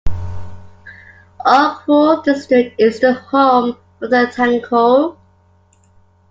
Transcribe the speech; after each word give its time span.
Ukhrul 1.45 2.23
district 2.23 2.81
is 2.81 2.99
the 3.01 3.13
home 3.13 3.77
of 4.01 4.09
the 4.09 4.31
Tangkhul. 4.35 5.15